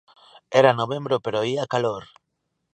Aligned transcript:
Era 0.59 0.71
novembro 0.79 1.15
pero 1.25 1.45
ía 1.53 1.71
calor. 1.73 2.03